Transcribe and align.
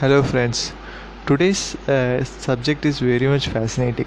Hello, 0.00 0.22
friends. 0.22 0.72
Today's 1.26 1.74
uh, 1.86 2.24
subject 2.24 2.86
is 2.86 3.00
very 3.00 3.26
much 3.26 3.48
fascinating. 3.48 4.06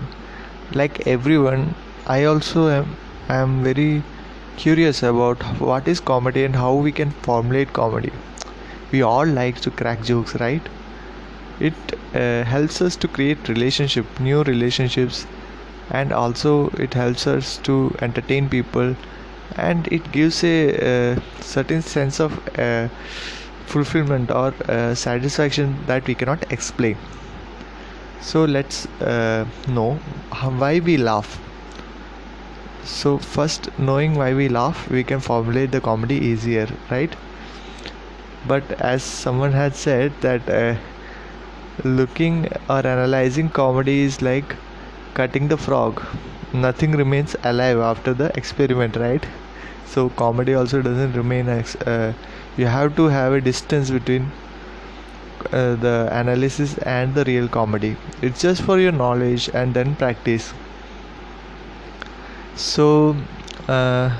Like 0.73 1.05
everyone, 1.05 1.75
I 2.07 2.23
also 2.23 2.67
am, 2.67 2.97
am 3.29 3.63
very 3.63 4.01
curious 4.57 5.03
about 5.03 5.43
what 5.59 5.87
is 5.87 5.99
comedy 5.99 6.45
and 6.45 6.55
how 6.55 6.73
we 6.73 6.91
can 6.91 7.11
formulate 7.11 7.73
comedy. 7.73 8.11
We 8.91 9.03
all 9.03 9.27
like 9.27 9.61
to 9.61 9.69
crack 9.69 10.03
jokes, 10.03 10.33
right? 10.39 10.63
It 11.59 11.75
uh, 12.15 12.43
helps 12.43 12.81
us 12.81 12.95
to 12.95 13.07
create 13.07 13.47
relationship, 13.47 14.19
new 14.19 14.41
relationships, 14.41 15.27
and 15.91 16.11
also 16.11 16.69
it 16.69 16.95
helps 16.95 17.27
us 17.27 17.57
to 17.69 17.95
entertain 18.01 18.49
people, 18.49 18.95
and 19.57 19.87
it 19.89 20.11
gives 20.11 20.43
a 20.43 20.57
uh, 21.13 21.19
certain 21.41 21.83
sense 21.83 22.19
of 22.19 22.33
uh, 22.57 22.87
fulfillment 23.65 24.31
or 24.31 24.53
uh, 24.69 24.93
satisfaction 24.95 25.77
that 25.87 26.05
we 26.07 26.15
cannot 26.15 26.51
explain. 26.51 26.97
So 28.21 28.45
let's 28.45 28.85
uh, 29.01 29.45
know 29.67 29.99
how, 30.31 30.49
why 30.51 30.79
we 30.79 30.97
laugh. 30.97 31.39
So 32.85 33.17
first 33.17 33.77
knowing 33.77 34.15
why 34.15 34.33
we 34.33 34.47
laugh 34.47 34.89
we 34.89 35.03
can 35.03 35.19
formulate 35.19 35.71
the 35.71 35.81
comedy 35.81 36.15
easier 36.15 36.69
right? 36.89 37.13
But 38.47 38.71
as 38.79 39.03
someone 39.03 39.51
had 39.53 39.75
said 39.75 40.13
that 40.21 40.47
uh, 40.47 40.75
looking 41.83 42.47
or 42.69 42.85
analyzing 42.85 43.49
comedy 43.49 44.01
is 44.01 44.21
like 44.21 44.55
cutting 45.13 45.47
the 45.47 45.57
frog. 45.57 46.01
Nothing 46.53 46.91
remains 46.93 47.35
alive 47.43 47.77
after 47.79 48.13
the 48.13 48.31
experiment 48.37 48.95
right? 48.95 49.25
So 49.85 50.09
comedy 50.09 50.53
also 50.53 50.81
doesn't 50.81 51.13
remain 51.13 51.49
uh, 51.49 52.13
you 52.57 52.65
have 52.67 52.95
to 52.95 53.07
have 53.07 53.33
a 53.33 53.41
distance 53.41 53.91
between 53.91 54.31
uh, 55.51 55.75
the 55.75 56.09
analysis 56.11 56.77
and 56.79 57.13
the 57.15 57.23
real 57.25 57.47
comedy. 57.47 57.95
It's 58.21 58.41
just 58.41 58.61
for 58.61 58.79
your 58.79 58.91
knowledge 58.91 59.49
and 59.53 59.73
then 59.73 59.95
practice. 59.95 60.53
So 62.55 63.15
uh, 63.67 64.11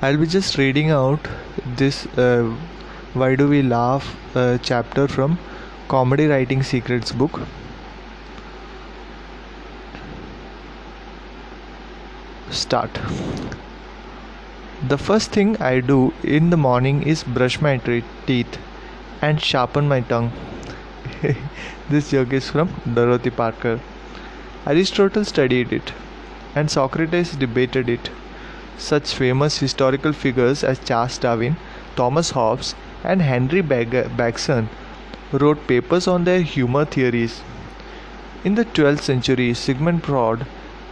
i'll 0.00 0.16
be 0.16 0.26
just 0.26 0.56
reading 0.58 0.90
out 0.90 1.28
this 1.80 2.06
uh, 2.18 2.52
why 3.12 3.34
do 3.36 3.48
we 3.48 3.62
laugh 3.62 4.16
uh, 4.36 4.58
chapter 4.58 5.06
from 5.06 5.38
comedy 5.88 6.26
writing 6.26 6.62
secrets 6.62 7.12
book. 7.12 7.40
Start 12.50 12.98
the 14.88 14.98
first 14.98 15.30
thing 15.32 15.56
I 15.62 15.80
do 15.80 16.12
in 16.22 16.50
the 16.50 16.56
morning 16.58 17.02
is 17.04 17.22
brush 17.24 17.60
my 17.60 17.76
teeth 18.26 18.58
and 19.22 19.40
sharpen 19.40 19.88
my 19.88 20.00
tongue. 20.00 20.30
this 21.88 22.10
joke 22.10 22.34
is 22.34 22.50
from 22.50 22.68
Dorothy 22.94 23.30
Parker. 23.30 23.80
Aristotle 24.66 25.24
studied 25.24 25.72
it, 25.72 25.92
and 26.54 26.70
Socrates 26.70 27.34
debated 27.36 27.88
it. 27.88 28.10
Such 28.76 29.14
famous 29.14 29.58
historical 29.58 30.12
figures 30.12 30.62
as 30.62 30.78
Charles 30.80 31.16
Darwin, 31.16 31.56
Thomas 31.96 32.30
Hobbes, 32.32 32.74
and 33.02 33.22
Henry 33.22 33.62
Bergson 33.62 34.68
wrote 35.32 35.66
papers 35.66 36.06
on 36.06 36.24
their 36.24 36.42
humor 36.42 36.84
theories. 36.84 37.40
In 38.44 38.54
the 38.54 38.66
12th 38.66 39.00
century, 39.00 39.54
Sigmund 39.54 40.04
Freud 40.04 40.46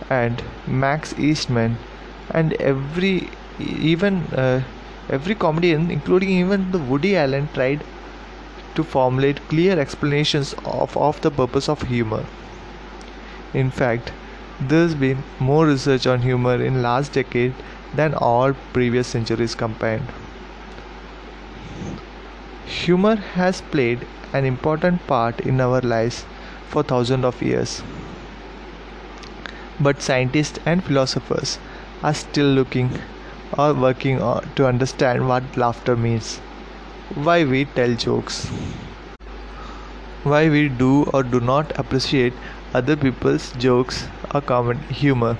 and 0.09 0.43
Max 0.67 1.15
Eastman 1.19 1.77
and 2.31 2.55
every 2.55 3.29
even 3.63 4.23
uh, 4.45 4.63
every 5.09 5.35
comedian, 5.35 5.91
including 5.91 6.31
even 6.31 6.71
the 6.73 6.79
Woody 6.79 7.17
Allen, 7.17 7.49
tried 7.55 7.83
to 8.75 8.85
formulate 8.85 9.47
clear 9.49 9.79
explanations 9.79 10.55
of, 10.65 10.97
of 10.97 11.21
the 11.21 11.31
purpose 11.31 11.69
of 11.69 11.83
humor. 11.83 12.25
In 13.55 13.71
fact, 13.71 14.13
there's 14.61 14.95
been 14.95 15.23
more 15.39 15.67
research 15.67 16.07
on 16.07 16.23
humor 16.23 16.63
in 16.63 16.83
last 16.83 17.13
decade 17.13 17.55
than 17.95 18.15
all 18.15 18.55
previous 18.73 19.07
centuries 19.09 19.55
combined. 19.55 20.07
Humor 22.67 23.17
has 23.17 23.61
played 23.61 24.07
an 24.33 24.45
important 24.45 25.07
part 25.07 25.41
in 25.41 25.61
our 25.61 25.81
lives 25.81 26.25
for 26.69 26.83
thousands 26.83 27.25
of 27.25 27.43
years. 27.43 27.83
But 29.79 30.01
scientists 30.01 30.59
and 30.65 30.83
philosophers 30.83 31.59
are 32.03 32.15
still 32.15 32.47
looking 32.47 32.99
or 33.59 33.75
working 33.75 34.19
to 34.57 34.67
understand 34.67 35.29
what 35.29 35.57
laughter 35.57 35.97
means, 35.97 36.39
why 37.15 37.45
we 37.45 37.65
tell 37.65 37.95
jokes, 37.95 38.49
why 40.25 40.49
we 40.49 40.69
do 40.69 41.05
or 41.13 41.23
do 41.23 41.41
not 41.41 41.79
appreciate 41.79 42.33
other 42.75 42.97
people's 42.97 43.53
jokes 43.53 44.05
or 44.35 44.41
common 44.41 44.79
humor. 44.89 45.37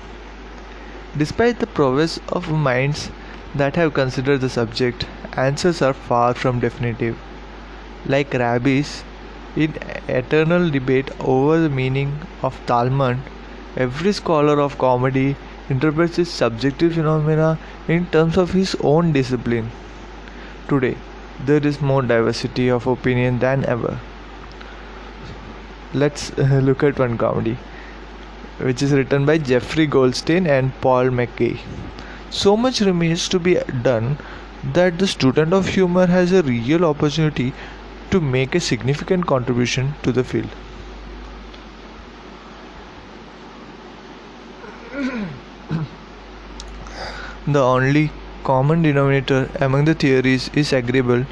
Despite 1.17 1.59
the 1.59 1.67
prowess 1.67 2.19
of 2.29 2.51
minds 2.51 3.09
that 3.55 3.75
have 3.75 3.93
considered 3.93 4.41
the 4.41 4.49
subject, 4.49 5.05
answers 5.37 5.81
are 5.81 5.93
far 5.93 6.33
from 6.33 6.59
definitive. 6.59 7.17
Like 8.05 8.33
rabbis, 8.33 9.03
in 9.55 9.75
eternal 10.07 10.69
debate 10.69 11.09
over 11.19 11.59
the 11.59 11.69
meaning 11.69 12.19
of 12.41 12.59
Talmud, 12.65 13.17
every 13.77 14.11
scholar 14.11 14.59
of 14.59 14.77
comedy 14.77 15.35
interprets 15.69 16.17
his 16.17 16.29
subjective 16.29 16.93
phenomena 16.93 17.57
in 17.87 18.05
terms 18.07 18.37
of 18.37 18.53
his 18.53 18.75
own 18.81 19.11
discipline. 19.13 19.71
Today, 20.67 20.97
there 21.45 21.65
is 21.65 21.81
more 21.81 22.01
diversity 22.01 22.69
of 22.69 22.87
opinion 22.87 23.39
than 23.39 23.65
ever. 23.65 23.99
Let's 25.93 26.31
uh, 26.31 26.59
look 26.63 26.83
at 26.83 26.99
one 26.99 27.17
comedy, 27.17 27.57
which 28.59 28.81
is 28.81 28.91
written 28.91 29.25
by 29.25 29.37
Jeffrey 29.37 29.85
Goldstein 29.85 30.47
and 30.47 30.73
Paul 30.81 31.05
McKay. 31.05 31.59
So 32.29 32.57
much 32.57 32.81
remains 32.81 33.29
to 33.29 33.39
be 33.39 33.55
done 33.83 34.17
that 34.73 34.97
the 34.97 35.07
student 35.07 35.53
of 35.53 35.67
humor 35.67 36.07
has 36.07 36.31
a 36.31 36.41
real 36.41 36.85
opportunity 36.85 37.53
to 38.09 38.19
make 38.21 38.55
a 38.55 38.59
significant 38.59 39.27
contribution 39.27 39.93
to 40.03 40.11
the 40.11 40.23
field. 40.23 40.49
The 47.45 47.61
only 47.61 48.09
common 48.45 48.83
denominator 48.83 49.49
among 49.59 49.83
the 49.83 49.93
theories 49.93 50.49
is 50.53 50.71
agreeable 50.71 51.25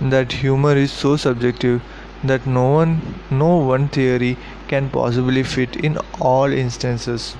that 0.00 0.32
humor 0.32 0.74
is 0.76 0.90
so 0.90 1.16
subjective 1.16 1.80
that 2.24 2.48
no 2.48 2.64
one 2.70 3.20
no 3.30 3.58
one 3.58 3.86
theory 3.86 4.36
can 4.66 4.88
possibly 4.90 5.44
fit 5.44 5.76
in 5.76 5.98
all 6.20 6.52
instances. 6.52 7.36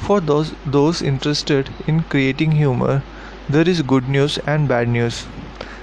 For 0.00 0.20
those 0.20 0.52
those 0.66 1.00
interested 1.00 1.70
in 1.86 2.02
creating 2.14 2.52
humor, 2.52 3.02
there 3.48 3.66
is 3.66 3.80
good 3.80 4.06
news 4.06 4.36
and 4.46 4.68
bad 4.68 4.88
news. 4.88 5.24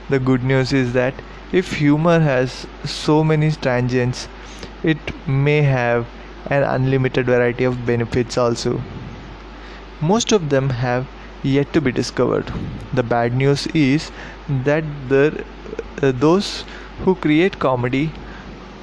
The 0.10 0.20
good 0.20 0.44
news 0.44 0.72
is 0.72 0.94
that 0.94 1.16
if 1.52 1.72
humor 1.78 2.20
has 2.20 2.68
so 2.86 3.24
many 3.24 3.50
tangents, 3.52 4.28
it 4.84 5.00
may 5.28 5.64
have 5.64 6.06
an 6.52 6.62
unlimited 6.62 7.26
variety 7.26 7.64
of 7.64 7.84
benefits 7.88 8.38
also. 8.38 8.80
Most 10.02 10.32
of 10.32 10.50
them 10.50 10.70
have 10.70 11.08
yet 11.44 11.74
to 11.74 11.82
be 11.82 11.92
discovered. 11.92 12.52
The 12.94 13.04
bad 13.04 13.34
news 13.34 13.68
is 13.68 14.12
that 14.66 14.84
the, 15.10 15.44
uh, 16.02 16.12
those 16.12 16.64
who 17.04 17.16
create 17.16 17.60
comedy 17.60 18.12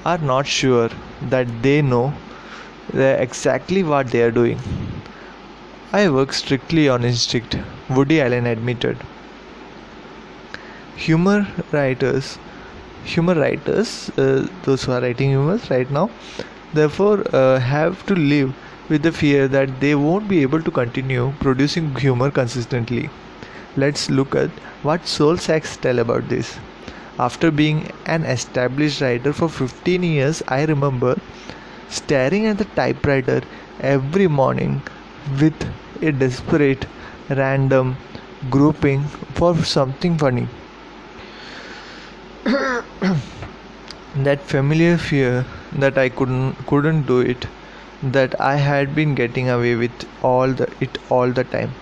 are 0.05 0.19
not 0.19 0.47
sure 0.47 0.91
that 1.23 1.63
they 1.63 1.83
know 1.83 2.13
uh, 2.95 3.01
exactly 3.01 3.83
what 3.83 4.09
they 4.09 4.23
are 4.23 4.31
doing. 4.31 4.59
I 5.93 6.09
work 6.09 6.33
strictly 6.33 6.89
on 6.89 7.05
instinct, 7.05 7.59
Woody 7.91 8.21
Allen 8.21 8.47
admitted. 8.47 8.97
Humor 10.97 11.47
writers, 11.73 12.39
humor 13.05 13.35
writers, 13.35 14.11
uh, 14.19 14.47
those 14.65 14.85
who 14.85 14.93
are 14.93 15.01
writing 15.01 15.31
humor 15.31 15.59
right 15.71 15.91
now, 15.91 16.11
therefore 16.75 17.25
uh, 17.35 17.59
have 17.59 18.05
to 18.07 18.15
live 18.15 18.55
with 18.89 19.03
the 19.03 19.13
fear 19.13 19.49
that 19.49 19.81
they 19.81 19.95
won't 19.95 20.29
be 20.29 20.43
able 20.43 20.63
to 20.63 20.71
continue 20.71 21.33
producing 21.41 21.95
humor 21.97 22.31
consistently. 22.31 23.11
Let's 23.77 24.09
look 24.11 24.35
at 24.35 24.51
what 24.83 25.07
Sol 25.07 25.37
Saks 25.37 25.81
tell 25.81 25.99
about 25.99 26.29
this. 26.29 26.59
After 27.19 27.51
being 27.51 27.91
an 28.07 28.25
established 28.25 29.01
writer 29.01 29.33
for 29.33 29.49
15 29.49 30.03
years, 30.03 30.43
I 30.49 30.65
remember 30.65 31.19
staring 31.89 32.47
at 32.47 32.59
the 32.59 32.65
typewriter 32.65 33.43
every 33.81 34.29
morning 34.29 34.83
with 35.41 35.55
a 36.03 36.13
desperate, 36.13 36.87
random 37.29 37.97
groping 38.51 39.05
for 39.35 39.57
something 39.65 40.17
funny. 40.17 40.49
that 44.25 44.41
familiar 44.43 44.97
fear 44.97 45.45
that 45.73 45.99
I 45.99 46.09
couldn't 46.09 46.55
couldn't 46.67 47.03
do 47.03 47.21
it 47.21 47.47
that 48.03 48.41
I 48.41 48.57
had 48.57 48.95
been 48.95 49.15
getting 49.15 49.49
away 49.49 49.75
with 49.75 50.09
all 50.23 50.53
the 50.53 50.69
it 50.81 50.99
all 51.11 51.31
the 51.31 51.45
time 51.45 51.75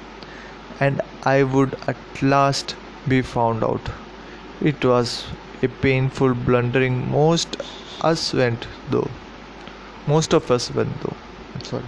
and 0.80 1.02
I 1.24 1.42
would 1.42 1.76
at 1.86 2.22
last 2.22 2.74
be 3.08 3.22
found 3.22 3.64
out. 3.64 3.90
It 4.60 4.84
was 4.84 5.24
a 5.62 5.68
painful 5.68 6.34
blundering 6.34 7.10
most 7.10 7.56
us 8.02 8.32
went 8.32 8.66
though. 8.90 9.10
Most 10.06 10.32
of 10.32 10.50
us 10.50 10.70
went 10.72 11.00
though. 11.02 11.16
I'm 11.54 11.64
sorry. 11.64 11.84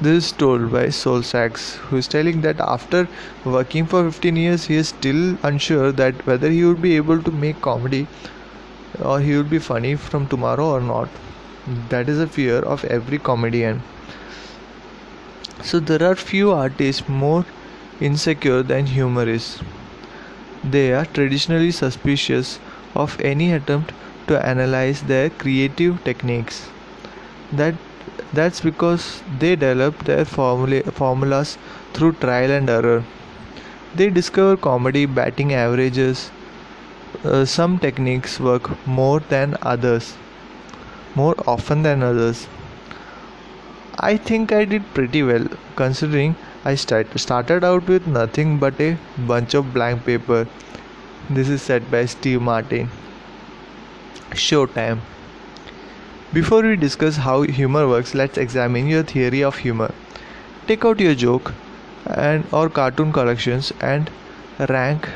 This 0.00 0.26
is 0.26 0.32
told 0.32 0.70
by 0.72 0.90
Sol 0.90 1.22
Saks, 1.22 1.74
who 1.86 1.96
is 1.96 2.06
telling 2.06 2.40
that 2.42 2.60
after 2.60 3.08
working 3.44 3.84
for 3.84 4.04
15 4.04 4.36
years, 4.36 4.66
he 4.66 4.76
is 4.76 4.90
still 4.90 5.36
unsure 5.42 5.90
that 5.90 6.24
whether 6.24 6.48
he 6.48 6.64
would 6.64 6.80
be 6.80 6.94
able 6.94 7.20
to 7.20 7.32
make 7.32 7.60
comedy 7.60 8.06
or 9.04 9.18
he 9.18 9.36
would 9.36 9.50
be 9.50 9.58
funny 9.58 9.96
from 9.96 10.28
tomorrow 10.28 10.66
or 10.66 10.80
not. 10.80 11.08
That 11.88 12.08
is 12.08 12.18
a 12.18 12.26
fear 12.26 12.58
of 12.58 12.84
every 12.86 13.18
comedian. 13.18 13.82
So 15.62 15.78
there 15.78 16.02
are 16.02 16.16
few 16.16 16.50
artists 16.50 17.08
more 17.08 17.44
insecure 18.00 18.64
than 18.64 18.86
humorists. 18.86 19.60
They 20.64 20.92
are 20.92 21.04
traditionally 21.04 21.72
suspicious 21.72 22.60
of 22.94 23.20
any 23.20 23.52
attempt 23.52 23.92
to 24.28 24.46
analyze 24.46 25.02
their 25.02 25.30
creative 25.30 26.04
techniques. 26.04 26.68
That 27.52 27.74
that's 28.32 28.60
because 28.60 29.22
they 29.38 29.56
develop 29.56 30.04
their 30.04 30.24
formula, 30.24 30.82
formulas 30.92 31.58
through 31.94 32.12
trial 32.14 32.50
and 32.52 32.70
error. 32.70 33.04
They 33.94 34.10
discover 34.10 34.56
comedy 34.56 35.06
batting 35.06 35.52
averages. 35.54 36.30
Uh, 37.24 37.44
some 37.44 37.78
techniques 37.78 38.40
work 38.40 38.70
more 38.86 39.20
than 39.20 39.56
others, 39.62 40.14
more 41.14 41.34
often 41.46 41.82
than 41.82 42.02
others. 42.02 42.46
I 43.98 44.16
think 44.16 44.52
I 44.52 44.64
did 44.64 44.94
pretty 44.94 45.22
well 45.22 45.46
considering 45.76 46.36
I 46.64 46.74
start, 46.74 47.18
started 47.18 47.64
out 47.64 47.88
with 47.88 48.06
nothing 48.06 48.58
but 48.58 48.80
a 48.80 48.96
bunch 49.26 49.54
of 49.54 49.72
blank 49.74 50.04
paper. 50.04 50.46
This 51.30 51.48
is 51.48 51.62
said 51.62 51.90
by 51.90 52.06
Steve 52.06 52.42
Martin. 52.42 52.90
Showtime. 54.30 55.00
Before 56.32 56.62
we 56.62 56.76
discuss 56.76 57.16
how 57.16 57.42
humor 57.42 57.88
works, 57.88 58.14
let's 58.14 58.38
examine 58.38 58.86
your 58.86 59.02
theory 59.02 59.42
of 59.42 59.56
humor. 59.58 59.92
Take 60.66 60.84
out 60.84 61.00
your 61.00 61.14
joke 61.14 61.54
and 62.06 62.44
or 62.52 62.68
cartoon 62.68 63.12
collections 63.12 63.72
and 63.80 64.10
rank 64.68 65.08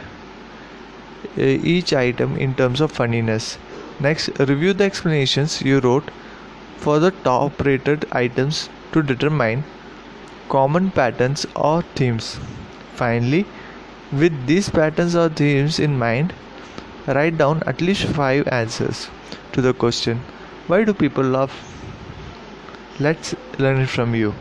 uh, 1.37 1.43
each 1.75 1.93
item 1.93 2.37
in 2.37 2.55
terms 2.55 2.81
of 2.81 2.91
funniness. 2.91 3.59
Next, 4.01 4.29
review 4.39 4.73
the 4.73 4.85
explanations 4.85 5.63
you 5.63 5.81
wrote 5.81 6.11
for 6.77 6.99
the 6.99 7.11
top 7.11 7.65
rated 7.65 8.07
items 8.13 8.69
to 8.93 9.03
determine 9.03 9.65
common 10.49 10.91
patterns 10.91 11.47
or 11.55 11.83
themes. 11.95 12.39
Finally, 12.95 13.47
with 14.13 14.47
these 14.47 14.69
patterns 14.69 15.15
or 15.17 15.29
themes 15.29 15.79
in 15.79 15.99
mind, 15.99 16.35
write 17.07 17.39
down 17.39 17.63
at 17.67 17.81
least 17.81 18.05
5 18.05 18.49
answers 18.49 19.09
to 19.53 19.63
the 19.63 19.73
question 19.73 20.21
why 20.67 20.85
do 20.85 20.95
people 20.95 21.25
laugh? 21.25 21.55
Let's 23.01 23.35
learn 23.59 23.81
it 23.81 23.89
from 23.89 24.15
you. 24.15 24.35